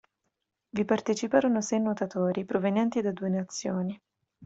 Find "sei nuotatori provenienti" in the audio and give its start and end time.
1.61-3.01